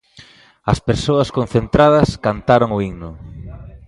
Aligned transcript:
'As 0.71 0.79
persoas 0.87 1.29
concentradas 1.37 2.09
cantaron 2.25 2.69
o 2.77 2.81
himno'. 2.83 3.17